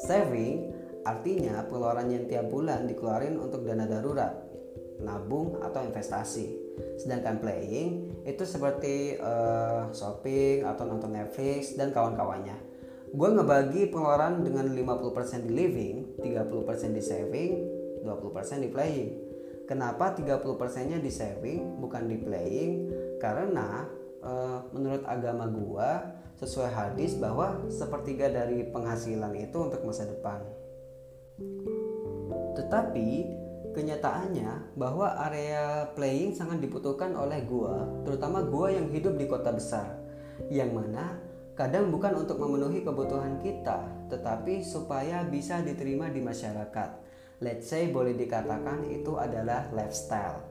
Saving 0.08 0.72
artinya 1.04 1.60
pengeluaran 1.68 2.08
yang 2.08 2.24
tiap 2.24 2.48
bulan 2.48 2.88
dikeluarin 2.88 3.36
untuk 3.36 3.68
dana 3.68 3.84
darurat, 3.84 4.32
nabung 5.04 5.60
atau 5.60 5.84
investasi. 5.84 6.56
Sedangkan 6.96 7.36
playing 7.44 8.24
itu 8.24 8.44
seperti 8.48 9.20
uh, 9.20 9.92
shopping 9.92 10.64
atau 10.64 10.88
nonton 10.88 11.12
Netflix 11.12 11.76
dan 11.76 11.92
kawan-kawannya. 11.92 12.56
Gue 13.12 13.28
ngebagi 13.28 13.92
pengeluaran 13.92 14.40
dengan 14.40 14.68
50% 14.72 15.48
di 15.48 15.52
living, 15.52 15.96
30% 16.20 16.96
di 16.96 17.02
saving, 17.04 17.52
20% 18.04 18.64
di 18.64 18.68
playing. 18.72 19.27
Kenapa 19.68 20.16
30%-nya 20.16 20.96
di 20.96 21.12
saving 21.12 21.76
bukan 21.76 22.08
di 22.08 22.16
playing? 22.16 22.72
karena 23.18 23.84
e, 24.22 24.32
menurut 24.72 25.02
agama 25.04 25.50
gua 25.50 25.90
sesuai 26.38 26.70
hadis 26.70 27.18
bahwa 27.18 27.66
sepertiga 27.66 28.30
dari 28.30 28.62
penghasilan 28.70 29.34
itu 29.34 29.58
untuk 29.58 29.82
masa 29.82 30.06
depan. 30.06 30.38
Tetapi 32.54 33.08
kenyataannya 33.74 34.78
bahwa 34.78 35.18
area 35.28 35.90
playing 35.98 36.34
sangat 36.34 36.62
dibutuhkan 36.62 37.14
oleh 37.18 37.42
gua, 37.42 37.86
terutama 38.06 38.46
gua 38.46 38.70
yang 38.70 38.86
hidup 38.94 39.18
di 39.18 39.26
kota 39.26 39.50
besar, 39.50 39.98
yang 40.46 40.70
mana 40.70 41.18
kadang 41.58 41.90
bukan 41.90 42.22
untuk 42.22 42.38
memenuhi 42.38 42.86
kebutuhan 42.86 43.42
kita, 43.42 43.82
tetapi 44.06 44.62
supaya 44.62 45.26
bisa 45.26 45.58
diterima 45.58 46.06
di 46.06 46.22
masyarakat. 46.22 47.07
Let's 47.38 47.70
say 47.70 47.86
boleh 47.94 48.18
dikatakan 48.18 48.82
itu 48.90 49.14
adalah 49.14 49.70
lifestyle. 49.70 50.42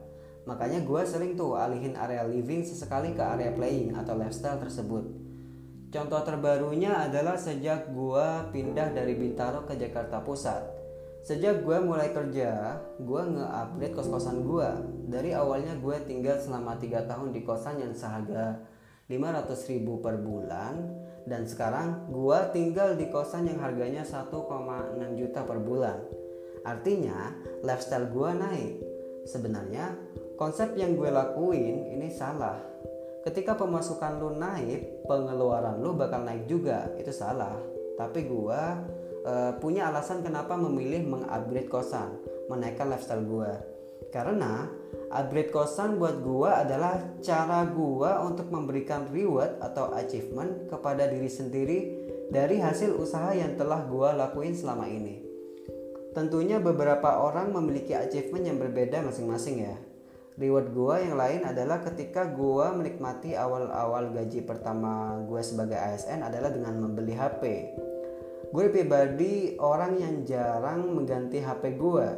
Makanya 0.48 0.80
gue 0.80 1.02
sering 1.04 1.36
tuh 1.36 1.60
alihin 1.60 1.92
area 1.92 2.24
living 2.24 2.64
sesekali 2.64 3.12
ke 3.12 3.20
area 3.20 3.52
playing 3.52 3.92
atau 3.92 4.16
lifestyle 4.16 4.56
tersebut. 4.56 5.04
Contoh 5.92 6.20
terbarunya 6.24 6.96
adalah 7.04 7.36
sejak 7.36 7.92
gue 7.92 8.28
pindah 8.56 8.96
dari 8.96 9.12
Bintaro 9.20 9.68
ke 9.68 9.76
Jakarta 9.76 10.24
Pusat. 10.24 10.64
Sejak 11.28 11.60
gue 11.60 11.76
mulai 11.84 12.08
kerja, 12.08 12.80
gue 12.96 13.22
nge-upgrade 13.36 13.92
kos-kosan 13.92 14.48
gue. 14.48 14.68
Dari 15.12 15.36
awalnya 15.36 15.76
gue 15.76 15.96
tinggal 16.08 16.40
selama 16.40 16.80
3 16.80 17.04
tahun 17.04 17.36
di 17.36 17.44
kosan 17.44 17.84
yang 17.84 17.92
seharga 17.92 18.64
500 19.12 19.72
ribu 19.72 20.00
per 20.00 20.20
bulan 20.20 20.88
dan 21.28 21.44
sekarang 21.44 22.08
gue 22.08 22.38
tinggal 22.56 22.96
di 22.96 23.12
kosan 23.12 23.48
yang 23.48 23.60
harganya 23.60 24.04
1,6 24.04 24.32
juta 25.20 25.44
per 25.44 25.60
bulan. 25.60 26.27
Artinya 26.62 27.34
lifestyle 27.62 28.10
gue 28.10 28.30
naik. 28.34 28.74
Sebenarnya 29.28 29.92
konsep 30.38 30.78
yang 30.78 30.94
gue 30.94 31.10
lakuin 31.10 31.92
ini 31.98 32.08
salah 32.14 32.56
ketika 33.26 33.58
pemasukan 33.58 34.22
lu 34.22 34.30
naik 34.38 35.04
pengeluaran 35.04 35.82
lu 35.82 35.92
bakal 35.98 36.22
naik 36.22 36.46
juga 36.48 36.88
itu 36.96 37.10
salah 37.10 37.58
tapi 37.98 38.24
gue 38.24 38.60
uh, 39.26 39.52
punya 39.58 39.90
alasan 39.90 40.22
kenapa 40.22 40.54
memilih 40.54 41.04
mengupgrade 41.04 41.68
kosan 41.68 42.14
menaikkan 42.46 42.88
lifestyle 42.88 43.26
gue 43.26 43.52
karena 44.08 44.70
upgrade 45.12 45.52
kosan 45.52 46.00
buat 46.00 46.20
gue 46.24 46.48
adalah 46.48 47.00
cara 47.20 47.68
gue 47.68 48.10
untuk 48.24 48.48
memberikan 48.48 49.08
reward 49.12 49.60
atau 49.60 49.92
achievement 49.92 50.68
kepada 50.68 51.08
diri 51.08 51.28
sendiri 51.28 51.78
dari 52.28 52.60
hasil 52.60 52.96
usaha 52.96 53.32
yang 53.32 53.56
telah 53.56 53.88
gue 53.88 54.08
lakuin 54.20 54.52
selama 54.52 54.84
ini. 54.84 55.24
Tentunya 56.18 56.58
beberapa 56.58 57.22
orang 57.22 57.54
memiliki 57.54 57.94
achievement 57.94 58.42
yang 58.42 58.58
berbeda 58.58 59.06
masing-masing 59.06 59.70
ya. 59.70 59.78
Reward 60.34 60.74
gue 60.74 60.96
yang 61.06 61.14
lain 61.14 61.46
adalah 61.46 61.78
ketika 61.78 62.26
gue 62.26 62.66
menikmati 62.74 63.38
awal-awal 63.38 64.10
gaji 64.10 64.42
pertama 64.42 65.22
gue 65.30 65.38
sebagai 65.46 65.78
ASN 65.78 66.26
adalah 66.26 66.50
dengan 66.50 66.74
membeli 66.78 67.14
HP 67.14 67.42
gue 68.48 68.64
pribadi 68.72 69.60
orang 69.60 70.00
yang 70.00 70.24
jarang 70.24 70.96
mengganti 70.96 71.38
HP 71.38 71.76
gue 71.76 72.08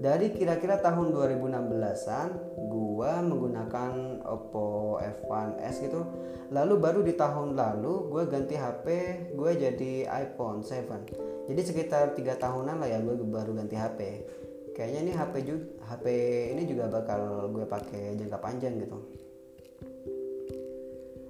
dari 0.00 0.32
kira-kira 0.32 0.80
tahun 0.80 1.12
2016an 1.12 2.28
gue 2.70 3.12
menggunakan 3.26 4.22
Oppo 4.22 4.98
F1s 4.98 5.82
gitu. 5.82 6.06
Lalu 6.54 6.74
baru 6.78 7.00
di 7.02 7.14
tahun 7.14 7.58
lalu 7.58 8.06
gue 8.06 8.22
ganti 8.30 8.54
HP 8.54 8.86
gue 9.34 9.50
jadi 9.58 9.92
iPhone 10.26 10.62
7 10.62 11.27
jadi 11.48 11.60
sekitar 11.64 12.12
tiga 12.12 12.36
tahunan 12.36 12.76
lah 12.76 12.88
ya 12.88 13.00
gue 13.00 13.16
baru 13.24 13.56
ganti 13.56 13.74
HP 13.74 14.00
kayaknya 14.78 15.00
ini 15.10 15.12
HP 15.18 15.34
juga 15.42 15.64
HP 15.90 16.06
ini 16.54 16.62
juga 16.70 16.86
bakal 16.86 17.50
gue 17.50 17.66
pakai 17.66 18.14
jangka 18.14 18.38
panjang 18.38 18.78
gitu. 18.78 19.00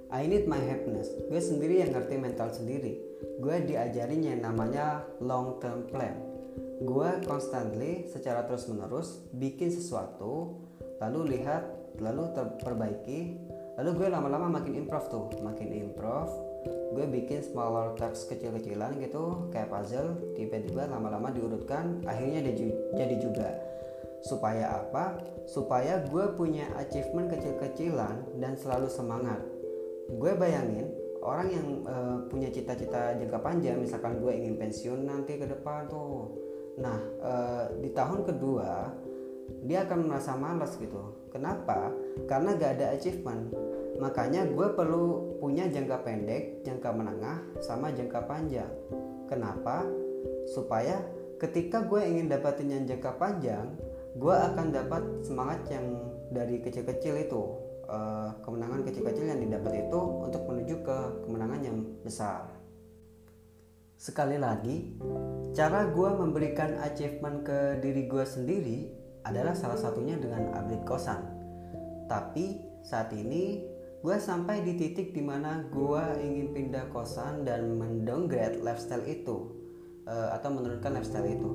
I 0.08 0.24
need 0.28 0.44
my 0.44 0.60
happiness. 0.60 1.08
Gue 1.28 1.40
sendiri 1.40 1.80
yang 1.80 1.96
ngerti 1.96 2.16
mental 2.20 2.52
sendiri. 2.52 2.96
Gue 3.40 3.60
diajarin 3.64 4.20
yang 4.20 4.40
namanya 4.44 5.04
long 5.24 5.56
term 5.60 5.88
plan. 5.88 6.16
Gue 6.84 7.08
constantly 7.24 8.08
secara 8.08 8.44
terus 8.44 8.68
menerus 8.68 9.24
bikin 9.32 9.72
sesuatu 9.72 10.60
lalu 11.00 11.38
lihat 11.38 11.64
lalu 12.02 12.30
terperbaiki 12.34 13.20
lalu 13.78 13.90
gue 13.94 14.08
lama-lama 14.10 14.60
makin 14.60 14.76
improve 14.76 15.08
tuh. 15.08 15.26
Makin 15.40 15.72
improve 15.72 16.32
gue 16.88 17.04
bikin 17.04 17.44
smaller 17.44 17.92
text 18.00 18.32
kecil-kecilan 18.32 18.96
gitu 19.02 19.48
kayak 19.52 19.68
puzzle 19.68 20.16
tiba-tiba 20.32 20.88
lama-lama 20.88 21.28
diurutkan 21.28 22.00
akhirnya 22.08 22.40
jadi 22.96 23.16
juga. 23.20 23.48
Supaya 24.24 24.82
apa? 24.82 25.20
Supaya 25.46 26.02
gue 26.02 26.24
punya 26.34 26.66
achievement 26.74 27.30
kecil-kecilan 27.30 28.40
dan 28.42 28.58
selalu 28.58 28.90
semangat. 28.90 29.38
Gue 30.10 30.34
bayangin 30.34 30.90
orang 31.22 31.48
yang 31.52 31.66
uh, 31.84 32.16
punya 32.26 32.48
cita-cita 32.48 33.14
jangka 33.14 33.38
panjang 33.38 33.78
misalkan 33.78 34.18
gue 34.18 34.32
ingin 34.32 34.56
pensiun 34.56 35.06
nanti 35.06 35.38
ke 35.38 35.46
depan 35.46 35.86
tuh. 35.86 36.34
Nah 36.80 36.98
uh, 37.20 37.64
di 37.78 37.92
tahun 37.92 38.26
kedua 38.26 38.90
dia 39.64 39.84
akan 39.84 40.08
merasa 40.08 40.34
malas 40.34 40.76
gitu. 40.80 41.28
Kenapa? 41.28 41.92
Karena 42.24 42.56
gak 42.56 42.80
ada 42.80 42.86
achievement 42.96 43.52
Makanya 43.98 44.46
gue 44.46 44.66
perlu 44.78 45.36
punya 45.42 45.66
jangka 45.66 46.06
pendek, 46.06 46.62
jangka 46.62 46.90
menengah, 46.94 47.42
sama 47.58 47.90
jangka 47.90 48.30
panjang. 48.30 48.70
Kenapa? 49.26 49.82
Supaya 50.54 51.02
ketika 51.42 51.82
gue 51.82 52.00
ingin 52.06 52.30
dapatin 52.30 52.70
yang 52.70 52.84
jangka 52.86 53.18
panjang, 53.18 53.74
gue 54.14 54.34
akan 54.34 54.66
dapat 54.70 55.02
semangat 55.26 55.66
yang 55.70 55.86
dari 56.30 56.62
kecil-kecil 56.62 57.14
itu. 57.26 57.42
Uh, 57.88 58.36
kemenangan 58.44 58.84
kecil-kecil 58.84 59.24
yang 59.32 59.40
didapat 59.40 59.88
itu 59.88 60.00
untuk 60.20 60.44
menuju 60.44 60.84
ke 60.84 60.98
kemenangan 61.24 61.60
yang 61.64 61.78
besar. 62.04 62.44
Sekali 63.98 64.36
lagi, 64.38 64.94
cara 65.56 65.88
gue 65.88 66.10
memberikan 66.12 66.78
achievement 66.84 67.42
ke 67.42 67.80
diri 67.82 68.06
gue 68.06 68.22
sendiri 68.22 68.78
adalah 69.26 69.56
salah 69.56 69.80
satunya 69.80 70.20
dengan 70.20 70.52
upgrade 70.54 70.86
kosan. 70.86 71.18
Tapi 72.06 72.60
saat 72.84 73.10
ini 73.16 73.64
gue 74.08 74.16
sampai 74.16 74.64
di 74.64 74.72
titik 74.72 75.12
di 75.12 75.20
mana 75.20 75.68
gue 75.68 76.04
ingin 76.24 76.56
pindah 76.56 76.88
kosan 76.88 77.44
dan 77.44 77.76
mendowngrade 77.76 78.64
lifestyle 78.64 79.04
itu 79.04 79.52
uh, 80.08 80.32
atau 80.32 80.48
menurunkan 80.48 80.96
lifestyle 80.96 81.28
itu. 81.28 81.50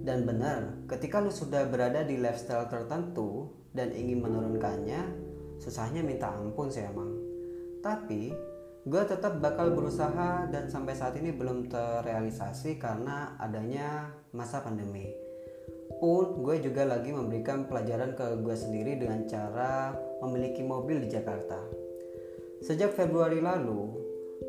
Dan 0.00 0.24
benar 0.24 0.80
ketika 0.88 1.20
lu 1.20 1.28
sudah 1.28 1.68
berada 1.68 2.00
di 2.00 2.16
lifestyle 2.16 2.72
tertentu 2.72 3.52
dan 3.76 3.92
ingin 3.92 4.24
menurunkannya 4.24 5.12
susahnya 5.60 6.00
minta 6.00 6.32
ampun 6.32 6.72
sih 6.72 6.88
emang. 6.88 7.20
Tapi 7.84 8.32
gue 8.88 9.02
tetap 9.04 9.44
bakal 9.44 9.76
berusaha 9.76 10.48
dan 10.48 10.72
sampai 10.72 10.96
saat 10.96 11.20
ini 11.20 11.36
belum 11.36 11.68
terrealisasi 11.68 12.80
karena 12.80 13.36
adanya 13.36 14.08
masa 14.32 14.64
pandemi 14.64 15.23
pun 15.98 16.42
gue 16.42 16.56
juga 16.62 16.86
lagi 16.86 17.14
memberikan 17.14 17.66
pelajaran 17.66 18.14
ke 18.18 18.40
gue 18.42 18.56
sendiri 18.56 18.98
dengan 18.98 19.26
cara 19.26 19.94
memiliki 20.22 20.62
mobil 20.64 21.02
di 21.04 21.08
Jakarta. 21.12 21.60
Sejak 22.64 22.96
Februari 22.96 23.44
lalu, 23.44 23.92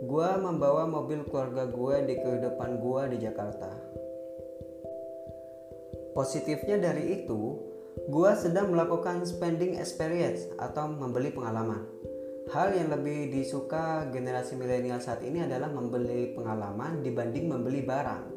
gue 0.04 0.30
membawa 0.40 0.88
mobil 0.88 1.28
keluarga 1.28 1.68
gue 1.68 1.96
di 2.08 2.16
kehidupan 2.20 2.80
gue 2.80 3.02
di 3.16 3.18
Jakarta. 3.24 3.72
Positifnya 6.16 6.80
dari 6.80 7.22
itu, 7.22 7.60
gue 8.08 8.32
sedang 8.40 8.72
melakukan 8.72 9.28
spending 9.28 9.76
experience 9.76 10.48
atau 10.56 10.88
membeli 10.88 11.32
pengalaman. 11.32 11.84
hal 12.46 12.78
yang 12.78 12.94
lebih 12.94 13.34
disuka 13.34 14.06
generasi 14.14 14.54
milenial 14.54 15.02
saat 15.02 15.26
ini 15.26 15.42
adalah 15.42 15.66
membeli 15.66 16.30
pengalaman 16.38 17.02
dibanding 17.02 17.50
membeli 17.50 17.82
barang. 17.82 18.35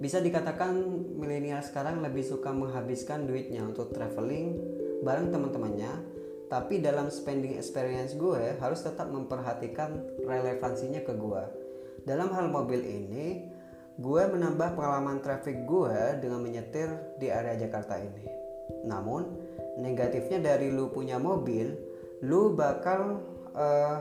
Bisa 0.00 0.16
dikatakan 0.16 0.80
milenial 1.12 1.60
sekarang 1.60 2.00
lebih 2.00 2.24
suka 2.24 2.48
menghabiskan 2.56 3.28
duitnya 3.28 3.60
untuk 3.68 3.92
traveling 3.92 4.56
bareng 5.04 5.28
teman-temannya, 5.28 5.92
tapi 6.48 6.80
dalam 6.80 7.12
spending 7.12 7.60
experience 7.60 8.16
gue 8.16 8.56
harus 8.56 8.80
tetap 8.80 9.12
memperhatikan 9.12 10.00
relevansinya 10.24 11.04
ke 11.04 11.12
gue. 11.12 11.42
Dalam 12.08 12.32
hal 12.32 12.48
mobil 12.48 12.80
ini, 12.80 13.44
gue 14.00 14.22
menambah 14.24 14.72
pengalaman 14.72 15.20
traffic 15.20 15.68
gue 15.68 16.16
dengan 16.24 16.40
menyetir 16.40 16.88
di 17.20 17.28
area 17.28 17.60
Jakarta 17.60 18.00
ini. 18.00 18.24
Namun, 18.88 19.36
negatifnya 19.76 20.40
dari 20.40 20.72
lu 20.72 20.88
punya 20.88 21.20
mobil, 21.20 21.76
lu 22.24 22.56
bakal 22.56 23.20
uh, 23.52 24.00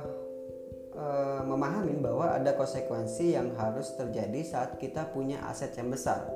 uh, 0.99 1.41
memahami 1.47 1.95
bahwa 2.03 2.35
ada 2.35 2.53
konsekuensi 2.53 3.33
yang 3.33 3.55
harus 3.55 3.95
terjadi 3.95 4.43
saat 4.43 4.75
kita 4.77 5.07
punya 5.15 5.39
aset 5.47 5.71
yang 5.79 5.89
besar. 5.89 6.27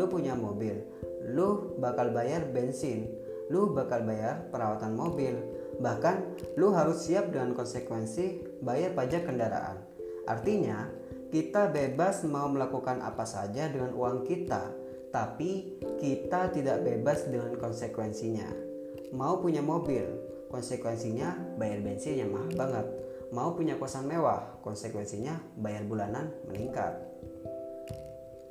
Lu 0.00 0.08
punya 0.08 0.32
mobil, 0.32 0.80
lu 1.28 1.76
bakal 1.76 2.10
bayar 2.16 2.48
bensin, 2.48 3.12
lu 3.52 3.76
bakal 3.76 4.02
bayar 4.08 4.48
perawatan 4.48 4.96
mobil, 4.96 5.36
bahkan 5.78 6.24
lu 6.56 6.72
harus 6.72 7.04
siap 7.04 7.28
dengan 7.28 7.52
konsekuensi 7.52 8.58
bayar 8.64 8.96
pajak 8.96 9.28
kendaraan. 9.28 9.84
Artinya, 10.24 10.88
kita 11.28 11.68
bebas 11.68 12.24
mau 12.24 12.48
melakukan 12.48 13.04
apa 13.04 13.28
saja 13.28 13.68
dengan 13.68 13.92
uang 13.92 14.24
kita, 14.24 14.72
tapi 15.12 15.76
kita 16.00 16.48
tidak 16.56 16.80
bebas 16.80 17.28
dengan 17.28 17.52
konsekuensinya. 17.60 18.48
Mau 19.12 19.44
punya 19.44 19.60
mobil, 19.60 20.08
konsekuensinya 20.48 21.60
bayar 21.60 21.84
bensin 21.84 22.24
yang 22.24 22.32
mahal 22.32 22.52
banget 22.56 22.86
mau 23.32 23.56
punya 23.56 23.80
kosan 23.80 24.04
mewah 24.04 24.60
konsekuensinya 24.60 25.40
bayar 25.56 25.88
bulanan 25.88 26.28
meningkat. 26.46 27.00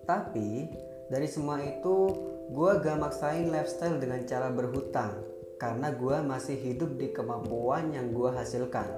Tapi 0.10 0.68
dari 1.08 1.30
semua 1.30 1.62
itu 1.62 2.10
gue 2.50 2.72
gak 2.82 2.98
maksain 3.00 3.48
lifestyle 3.54 4.02
dengan 4.02 4.26
cara 4.26 4.50
berhutang 4.50 5.22
karena 5.62 5.94
gue 5.94 6.18
masih 6.26 6.58
hidup 6.58 6.98
di 6.98 7.14
kemampuan 7.14 7.94
yang 7.94 8.10
gue 8.10 8.34
hasilkan. 8.34 8.90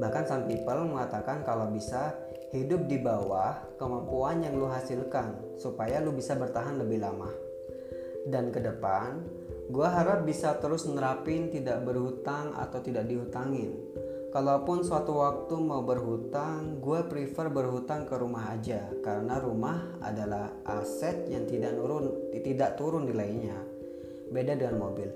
Bahkan 0.00 0.24
some 0.24 0.48
people 0.48 0.88
mengatakan 0.88 1.44
kalau 1.44 1.68
bisa 1.68 2.16
hidup 2.56 2.88
di 2.88 2.96
bawah 2.98 3.54
kemampuan 3.76 4.40
yang 4.40 4.56
lu 4.56 4.66
hasilkan 4.66 5.60
supaya 5.60 6.00
lu 6.00 6.16
bisa 6.16 6.34
bertahan 6.34 6.80
lebih 6.80 7.04
lama. 7.04 7.28
Dan 8.24 8.48
ke 8.48 8.60
depan 8.64 9.20
Gue 9.70 9.86
harap 9.86 10.26
bisa 10.26 10.58
terus 10.58 10.82
nerapin 10.90 11.46
tidak 11.46 11.86
berhutang 11.86 12.50
atau 12.58 12.82
tidak 12.82 13.06
dihutangin. 13.06 13.70
Kalaupun 14.30 14.86
suatu 14.86 15.18
waktu 15.18 15.58
mau 15.58 15.82
berhutang, 15.82 16.78
gue 16.78 17.02
prefer 17.10 17.50
berhutang 17.50 18.06
ke 18.06 18.14
rumah 18.14 18.54
aja 18.54 18.86
karena 19.02 19.42
rumah 19.42 19.98
adalah 19.98 20.54
aset 20.62 21.26
yang 21.26 21.50
tidak 21.50 21.74
turun 21.74 22.30
tidak 22.38 22.78
turun 22.78 23.10
nilainya. 23.10 23.58
Beda 24.30 24.54
dengan 24.54 24.86
mobil. 24.86 25.10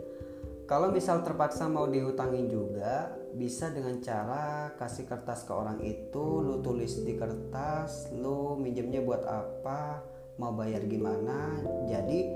Kalau 0.67 0.91
misal 0.91 1.23
terpaksa 1.23 1.71
mau 1.71 1.87
dihutangin 1.87 2.51
juga, 2.51 3.15
bisa 3.39 3.71
dengan 3.71 4.03
cara 4.03 4.75
kasih 4.75 5.07
kertas 5.07 5.47
ke 5.47 5.53
orang 5.55 5.79
itu, 5.87 6.43
lu 6.43 6.59
tulis 6.59 6.99
di 7.07 7.15
kertas, 7.15 8.11
lu 8.19 8.59
minjemnya 8.59 8.99
buat 8.99 9.23
apa, 9.23 10.03
mau 10.43 10.51
bayar 10.59 10.83
gimana. 10.91 11.55
Jadi 11.87 12.27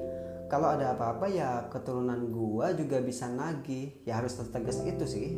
kalau 0.47 0.79
ada 0.79 0.95
apa-apa 0.95 1.27
ya 1.27 1.67
keturunan 1.67 2.31
gua 2.31 2.71
juga 2.71 3.03
bisa 3.03 3.27
nagih 3.27 3.99
ya 4.07 4.23
harus 4.23 4.39
tegas 4.39 4.79
itu 4.87 5.05
sih 5.05 5.29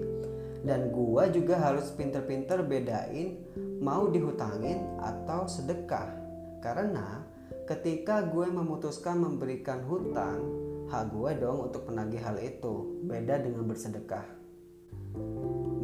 dan 0.66 0.92
gua 0.92 1.28
juga 1.32 1.56
harus 1.56 1.88
pinter-pinter 1.96 2.60
bedain 2.64 3.40
mau 3.80 4.08
dihutangin 4.12 5.00
atau 5.00 5.48
sedekah. 5.48 6.12
Karena 6.60 7.24
ketika 7.64 8.20
gue 8.28 8.44
memutuskan 8.52 9.16
memberikan 9.16 9.80
hutang 9.88 10.44
hak 10.90 11.14
gue 11.14 11.30
dong 11.38 11.70
untuk 11.70 11.86
menagih 11.88 12.20
hal 12.20 12.36
itu. 12.36 13.00
Beda 13.06 13.40
dengan 13.40 13.64
bersedekah. 13.64 14.26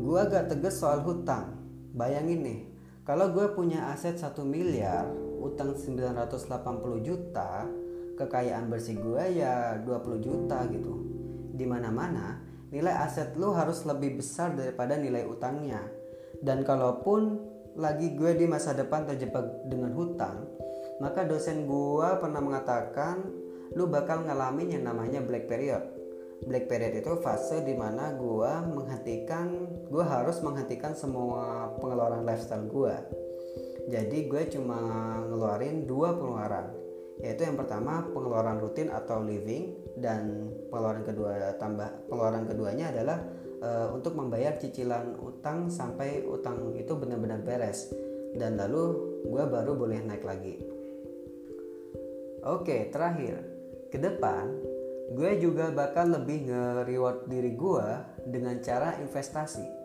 Gue 0.03 0.19
agak 0.19 0.53
tegas 0.53 0.83
soal 0.83 1.01
hutang. 1.07 1.57
Bayangin 1.97 2.45
nih 2.45 2.61
kalau 3.07 3.33
gue 3.33 3.47
punya 3.57 3.95
aset 3.95 4.19
1 4.19 4.35
miliar 4.45 5.09
utang 5.41 5.79
980 5.79 7.07
juta 7.07 7.65
kekayaan 8.19 8.67
bersih 8.67 8.99
gue 8.99 9.41
ya 9.41 9.81
20 9.81 10.27
juta 10.27 10.67
gitu. 10.69 10.95
Di 11.57 11.65
mana-mana 11.65 12.43
nilai 12.71 12.95
aset 12.95 13.35
lu 13.39 13.55
harus 13.55 13.87
lebih 13.87 14.19
besar 14.19 14.55
daripada 14.55 14.99
nilai 14.99 15.27
utangnya. 15.27 15.83
Dan 16.41 16.63
kalaupun 16.63 17.41
lagi 17.77 18.17
gue 18.17 18.33
di 18.37 18.47
masa 18.49 18.73
depan 18.73 19.05
terjebak 19.05 19.69
dengan 19.69 19.93
hutang 19.93 20.49
maka 20.97 21.29
dosen 21.29 21.69
gue 21.69 22.09
pernah 22.25 22.41
mengatakan 22.41 23.21
lu 23.77 23.85
bakal 23.85 24.25
ngalamin 24.25 24.81
yang 24.81 24.89
namanya 24.89 25.21
black 25.21 25.45
period. 25.45 25.85
Black 26.49 26.69
period 26.69 27.05
itu 27.05 27.17
fase 27.21 27.61
di 27.65 27.77
mana 27.77 28.17
gue 28.17 28.53
menghentikan 28.73 29.49
gue 29.89 30.05
harus 30.05 30.41
menghentikan 30.41 30.93
semua 30.93 31.73
pengeluaran 31.81 32.29
lifestyle 32.29 32.69
gue 32.69 32.97
jadi 33.87 34.19
gue 34.27 34.43
cuma 34.51 34.79
ngeluarin 35.31 35.87
dua 35.87 36.13
pengeluaran 36.19 36.75
yaitu 37.21 37.49
yang 37.49 37.57
pertama 37.57 38.05
pengeluaran 38.13 38.61
rutin 38.61 38.93
atau 38.93 39.25
living 39.25 39.73
dan 39.97 40.53
pengeluaran 40.69 41.05
kedua 41.05 41.57
tambah 41.57 41.89
pengeluaran 42.13 42.45
keduanya 42.45 42.93
adalah 42.93 43.19
e, 43.61 43.69
untuk 43.97 44.13
membayar 44.21 44.61
cicilan 44.61 45.17
utang 45.21 45.73
sampai 45.73 46.25
utang 46.29 46.77
itu 46.77 46.93
benar-benar 46.93 47.41
beres. 47.41 47.89
Dan 48.37 48.61
lalu 48.61 48.85
gue 49.25 49.45
baru 49.49 49.73
boleh 49.73 50.05
naik 50.05 50.25
lagi. 50.29 50.61
Oke 52.45 52.93
terakhir. 52.93 53.41
Ke 53.89 53.97
depan 53.97 54.53
gue 55.17 55.31
juga 55.41 55.73
bakal 55.73 56.21
lebih 56.21 56.51
nge-reward 56.51 57.31
diri 57.31 57.57
gue 57.57 57.89
dengan 58.27 58.59
cara 58.61 58.99
investasi 59.01 59.76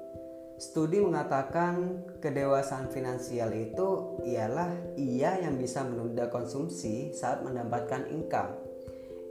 Studi 0.62 1.02
mengatakan 1.02 2.06
kedewasaan 2.22 2.94
finansial 2.94 3.50
itu 3.50 4.22
ialah 4.30 4.70
ia 4.94 5.42
yang 5.42 5.58
bisa 5.58 5.82
menunda 5.82 6.30
konsumsi 6.30 7.10
saat 7.18 7.42
mendapatkan 7.42 8.06
income. 8.14 8.62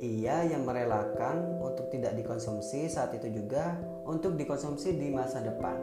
Ia 0.03 0.51
yang 0.51 0.66
merelakan 0.66 1.62
untuk 1.62 1.87
tidak 1.95 2.19
dikonsumsi 2.19 2.90
saat 2.90 3.14
itu 3.14 3.31
juga 3.31 3.79
untuk 4.11 4.35
dikonsumsi 4.35 4.99
di 4.99 5.14
masa 5.14 5.38
depan. 5.38 5.79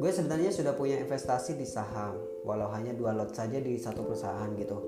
Gue 0.00 0.08
sebenarnya 0.08 0.56
sudah 0.56 0.72
punya 0.72 0.96
investasi 1.04 1.60
di 1.60 1.68
saham, 1.68 2.16
walau 2.48 2.72
hanya 2.72 2.96
dua 2.96 3.12
lot 3.12 3.36
saja 3.36 3.60
di 3.60 3.76
satu 3.76 4.08
perusahaan 4.08 4.48
gitu. 4.56 4.80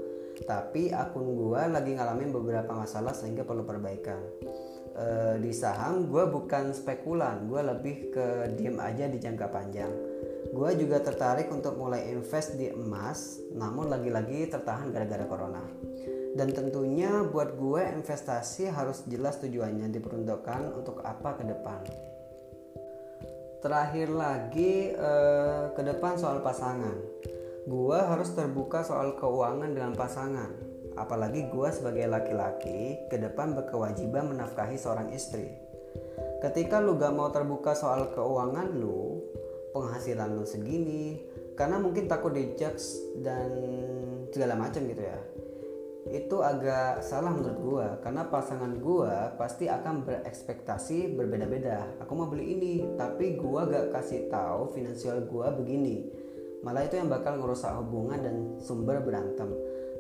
Tapi 0.48 0.96
akun 0.96 1.36
gue 1.36 1.60
lagi 1.76 1.92
ngalamin 1.92 2.32
beberapa 2.32 2.72
masalah 2.72 3.12
sehingga 3.12 3.44
perlu 3.44 3.68
perbaikan 3.68 4.16
uh, 4.96 5.34
di 5.38 5.52
saham 5.52 6.08
gue 6.08 6.24
bukan 6.26 6.72
spekulan. 6.72 7.46
Gue 7.46 7.60
lebih 7.62 8.10
ke 8.10 8.26
diem 8.56 8.80
aja 8.80 9.06
di 9.06 9.20
jangka 9.20 9.46
panjang. 9.52 9.92
Gue 10.50 10.72
juga 10.80 11.04
tertarik 11.04 11.52
untuk 11.52 11.76
mulai 11.76 12.08
invest 12.10 12.56
di 12.56 12.72
emas 12.72 13.38
namun 13.52 13.92
lagi-lagi 13.92 14.48
tertahan 14.48 14.90
gara-gara 14.90 15.28
corona. 15.28 15.62
Dan 16.36 16.52
tentunya 16.52 17.24
buat 17.24 17.56
gue 17.56 17.80
investasi 17.96 18.68
harus 18.68 19.04
jelas 19.08 19.40
tujuannya 19.40 19.88
diperuntukkan 19.88 20.76
untuk 20.76 21.00
apa 21.00 21.36
ke 21.40 21.44
depan. 21.48 21.80
Terakhir 23.64 24.12
lagi 24.12 24.92
uh, 24.92 25.72
ke 25.72 25.80
depan 25.80 26.20
soal 26.20 26.44
pasangan. 26.44 26.96
Gue 27.66 27.98
harus 27.98 28.30
terbuka 28.30 28.86
soal 28.86 29.18
keuangan 29.18 29.74
dengan 29.74 29.96
pasangan 29.96 30.65
Apalagi 30.96 31.52
gue 31.52 31.68
sebagai 31.68 32.08
laki-laki 32.08 33.04
ke 33.12 33.20
depan 33.20 33.52
berkewajiban 33.52 34.32
menafkahi 34.32 34.80
seorang 34.80 35.12
istri. 35.12 35.52
Ketika 36.40 36.80
lu 36.80 36.96
gak 36.96 37.12
mau 37.12 37.28
terbuka 37.28 37.76
soal 37.76 38.12
keuangan 38.16 38.72
lu, 38.76 39.20
penghasilan 39.76 40.32
lu 40.32 40.44
segini, 40.48 41.20
karena 41.52 41.76
mungkin 41.76 42.08
takut 42.08 42.32
dijudge 42.32 43.20
dan 43.20 43.52
segala 44.32 44.56
macam 44.56 44.84
gitu 44.88 45.04
ya. 45.04 45.20
Itu 46.06 46.40
agak 46.40 47.02
salah 47.02 47.34
menurut 47.34 47.58
gue 47.60 47.86
karena 48.00 48.30
pasangan 48.30 48.78
gue 48.78 49.14
pasti 49.36 49.66
akan 49.66 50.06
berekspektasi 50.06 51.12
berbeda-beda. 51.12 51.98
Aku 52.04 52.16
mau 52.16 52.30
beli 52.30 52.56
ini, 52.56 52.74
tapi 52.96 53.36
gue 53.36 53.60
gak 53.68 53.92
kasih 53.92 54.32
tahu 54.32 54.72
finansial 54.72 55.28
gue 55.28 55.46
begini. 55.60 55.96
Malah 56.64 56.88
itu 56.88 56.96
yang 56.96 57.12
bakal 57.12 57.36
ngerusak 57.36 57.74
hubungan 57.84 58.20
dan 58.22 58.36
sumber 58.62 59.04
berantem 59.04 59.52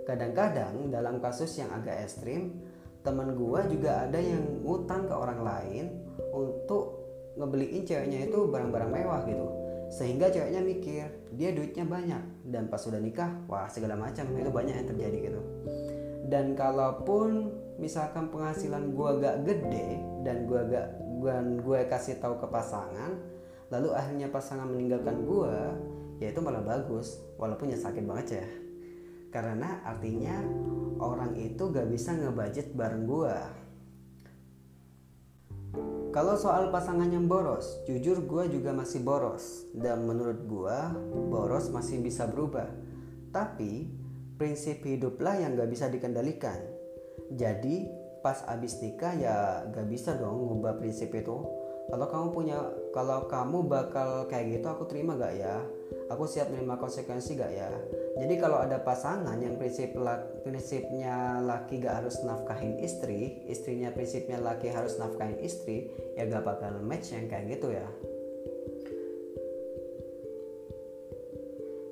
Kadang-kadang 0.06 0.88
dalam 0.88 1.18
kasus 1.18 1.58
yang 1.58 1.74
agak 1.74 2.06
ekstrim, 2.06 2.62
teman 3.02 3.34
gue 3.34 3.60
juga 3.74 4.06
ada 4.06 4.18
yang 4.22 4.62
ngutang 4.62 5.10
ke 5.10 5.14
orang 5.14 5.42
lain 5.42 5.84
untuk 6.30 7.06
ngebeliin 7.34 7.82
ceweknya 7.82 8.30
itu 8.30 8.38
barang-barang 8.46 8.90
mewah 8.90 9.20
gitu. 9.26 9.46
Sehingga 9.86 10.30
ceweknya 10.30 10.62
mikir, 10.62 11.06
dia 11.34 11.50
duitnya 11.50 11.86
banyak 11.86 12.22
dan 12.50 12.66
pas 12.70 12.78
sudah 12.78 12.98
nikah, 12.98 13.30
wah 13.46 13.66
segala 13.70 13.94
macam 13.94 14.26
itu 14.34 14.50
banyak 14.50 14.74
yang 14.74 14.88
terjadi 14.88 15.18
gitu. 15.30 15.40
Dan 16.26 16.58
kalaupun 16.58 17.54
misalkan 17.78 18.30
penghasilan 18.30 18.94
gue 18.94 19.10
gak 19.22 19.36
gede 19.46 20.02
dan 20.26 20.46
gue 20.46 20.60
gak 20.70 20.86
gue, 21.22 21.34
gue 21.62 21.78
kasih 21.86 22.18
tahu 22.18 22.38
ke 22.42 22.46
pasangan, 22.50 23.14
lalu 23.70 23.90
akhirnya 23.94 24.30
pasangan 24.30 24.66
meninggalkan 24.70 25.26
gue 25.26 25.54
ya 26.22 26.32
itu 26.32 26.40
malah 26.40 26.62
bagus 26.64 27.20
walaupun 27.36 27.68
ya 27.68 27.78
sakit 27.78 28.04
banget 28.06 28.40
ya 28.40 28.46
karena 29.30 29.82
artinya 29.84 30.38
orang 31.02 31.36
itu 31.36 31.68
gak 31.70 31.88
bisa 31.90 32.16
ngebudget 32.16 32.72
bareng 32.72 33.04
gue 33.04 33.36
kalau 36.16 36.32
soal 36.32 36.72
pasangan 36.72 37.12
yang 37.12 37.28
boros, 37.28 37.84
jujur 37.84 38.24
gue 38.24 38.48
juga 38.48 38.72
masih 38.72 39.04
boros 39.04 39.68
dan 39.76 40.00
menurut 40.08 40.48
gue 40.48 40.78
boros 41.28 41.68
masih 41.68 42.00
bisa 42.00 42.24
berubah. 42.24 42.72
Tapi 43.36 43.84
prinsip 44.40 44.80
hiduplah 44.80 45.36
yang 45.36 45.60
gak 45.60 45.68
bisa 45.68 45.92
dikendalikan. 45.92 46.56
Jadi 47.28 47.84
pas 48.24 48.42
abis 48.48 48.80
nikah 48.80 49.12
ya 49.12 49.68
gak 49.68 49.86
bisa 49.92 50.16
dong 50.16 50.50
ngubah 50.50 50.80
prinsip 50.82 51.14
itu 51.14 51.36
kalau 51.86 52.06
kamu 52.10 52.26
punya 52.34 52.58
kalau 52.90 53.30
kamu 53.30 53.70
bakal 53.70 54.26
kayak 54.26 54.58
gitu 54.58 54.66
aku 54.66 54.82
terima 54.90 55.14
gak 55.14 55.38
ya 55.38 55.62
aku 56.10 56.24
siap 56.26 56.50
menerima 56.50 56.76
konsekuensi 56.78 57.38
gak 57.38 57.52
ya 57.52 57.70
jadi 58.16 58.34
kalau 58.40 58.62
ada 58.62 58.80
pasangan 58.80 59.36
yang 59.38 59.58
prinsip 59.60 59.92
prinsipnya 60.42 61.42
laki 61.42 61.82
gak 61.82 62.02
harus 62.04 62.22
nafkahin 62.22 62.78
istri 62.80 63.44
istrinya 63.50 63.90
prinsipnya 63.90 64.38
laki 64.38 64.70
harus 64.70 64.96
nafkahin 64.96 65.38
istri 65.42 65.90
ya 66.14 66.26
gak 66.26 66.46
bakal 66.46 66.76
match 66.82 67.12
yang 67.14 67.26
kayak 67.26 67.58
gitu 67.58 67.74
ya 67.74 67.86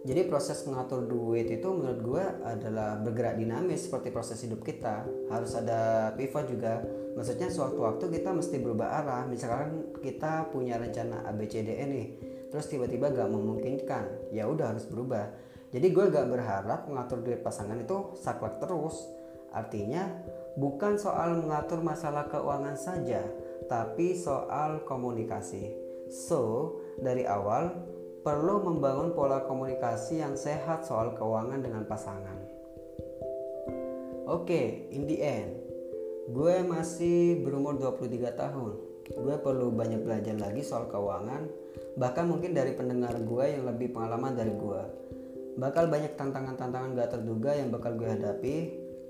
Jadi 0.04 0.28
proses 0.28 0.61
mengatur 0.68 1.09
duit 1.09 1.48
itu 1.48 1.64
menurut 1.64 2.00
gue 2.04 2.24
adalah 2.44 3.00
bergerak 3.00 3.40
dinamis 3.40 3.88
seperti 3.88 4.12
proses 4.12 4.37
hidup 4.44 4.61
kita. 4.61 5.00
Harus 5.33 5.57
ada 5.57 6.12
pivot 6.12 6.44
juga. 6.44 6.85
Maksudnya 7.16 7.48
suatu 7.48 7.88
waktu 7.88 8.12
kita 8.12 8.37
mesti 8.37 8.61
berubah 8.61 9.00
arah. 9.00 9.24
Misalkan 9.24 9.96
kita 10.04 10.52
punya 10.52 10.76
rencana 10.76 11.24
ABCDE 11.24 11.85
nih, 11.88 12.07
terus 12.54 12.70
tiba-tiba 12.70 13.10
gak 13.10 13.34
memungkinkan, 13.34 14.30
ya 14.30 14.46
udah 14.46 14.70
harus 14.70 14.86
berubah. 14.86 15.26
Jadi 15.74 15.90
gue 15.90 16.06
gak 16.06 16.30
berharap 16.30 16.86
mengatur 16.86 17.18
duit 17.18 17.42
pasangan 17.42 17.74
itu 17.74 18.14
saklek 18.14 18.62
terus. 18.62 19.10
Artinya 19.50 20.06
bukan 20.54 20.94
soal 20.94 21.34
mengatur 21.42 21.82
masalah 21.82 22.30
keuangan 22.30 22.78
saja, 22.78 23.26
tapi 23.66 24.14
soal 24.14 24.86
komunikasi. 24.86 25.74
So, 26.06 26.78
dari 27.02 27.26
awal 27.26 27.74
perlu 28.22 28.62
membangun 28.62 29.18
pola 29.18 29.42
komunikasi 29.50 30.22
yang 30.22 30.38
sehat 30.38 30.86
soal 30.86 31.18
keuangan 31.18 31.58
dengan 31.58 31.82
pasangan. 31.90 32.38
Oke, 34.30 34.46
okay, 34.46 34.66
in 34.94 35.10
the 35.10 35.18
end, 35.26 35.58
gue 36.30 36.62
masih 36.62 37.42
berumur 37.42 37.82
23 37.82 38.30
tahun. 38.30 38.93
Gue 39.12 39.36
perlu 39.36 39.68
banyak 39.68 40.00
belajar 40.00 40.32
lagi 40.40 40.64
soal 40.64 40.88
keuangan, 40.88 41.44
bahkan 42.00 42.24
mungkin 42.24 42.56
dari 42.56 42.72
pendengar 42.72 43.12
gue 43.20 43.44
yang 43.44 43.68
lebih 43.68 43.92
pengalaman 43.92 44.32
dari 44.32 44.56
gue. 44.56 44.82
Bakal 45.60 45.92
banyak 45.92 46.16
tantangan-tantangan 46.16 46.96
gak 46.96 47.10
terduga 47.20 47.52
yang 47.52 47.68
bakal 47.68 47.94
gue 47.94 48.08
hadapi, 48.08 48.56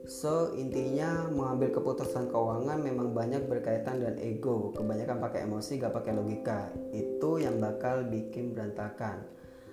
So 0.04 0.52
intinya 0.52 1.32
mengambil 1.32 1.72
keputusan 1.72 2.28
keuangan 2.28 2.76
memang 2.76 3.16
banyak 3.16 3.48
berkaitan 3.48 4.04
dengan 4.04 4.20
ego. 4.20 4.68
Kebanyakan 4.76 5.16
pakai 5.16 5.48
emosi 5.48 5.80
gak 5.80 5.96
pakai 5.96 6.12
logika. 6.12 6.68
Itu 6.92 7.40
yang 7.40 7.56
bakal 7.56 8.04
bikin 8.12 8.52
berantakan. 8.52 9.24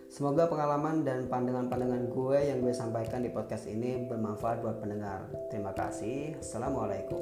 Semoga 0.07 0.47
pengalaman 0.47 1.03
dan 1.03 1.27
pandangan-pandangan 1.27 2.11
gue 2.11 2.39
yang 2.47 2.63
gue 2.63 2.71
sampaikan 2.71 3.23
di 3.23 3.31
podcast 3.31 3.67
ini 3.67 4.07
bermanfaat 4.07 4.63
buat 4.63 4.79
pendengar. 4.79 5.27
Terima 5.51 5.75
kasih. 5.75 6.39
Assalamualaikum 6.39 7.19